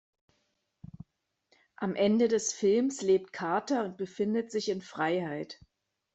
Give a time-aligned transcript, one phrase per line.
[1.75, 5.59] Am Ende des Films lebt Carter und befindet sich in Freiheit.